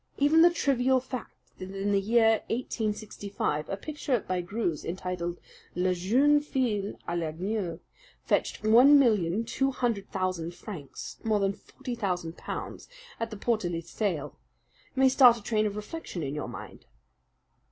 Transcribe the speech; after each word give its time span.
"Even 0.17 0.41
the 0.41 0.49
trivial 0.49 0.99
fact 0.99 1.37
that 1.59 1.69
in 1.69 1.91
the 1.91 2.01
year 2.01 2.41
1865 2.49 3.69
a 3.69 3.77
picture 3.77 4.19
by 4.19 4.41
Greuze 4.41 4.83
entitled 4.83 5.39
La 5.75 5.93
Jeune 5.93 6.39
Fille 6.39 6.95
a 7.07 7.15
l'Agneau 7.15 7.79
fetched 8.23 8.63
one 8.65 8.97
million 8.97 9.45
two 9.45 9.69
hundred 9.69 10.09
thousand 10.09 10.55
francs 10.55 11.19
more 11.23 11.39
than 11.39 11.53
forty 11.53 11.93
thousand 11.93 12.35
pounds 12.35 12.89
at 13.19 13.29
the 13.29 13.37
Portalis 13.37 13.91
sale 13.91 14.35
may 14.95 15.07
start 15.07 15.37
a 15.37 15.43
train 15.43 15.67
of 15.67 15.75
reflection 15.75 16.23
in 16.23 16.33
your 16.33 16.49
mind." 16.49 16.87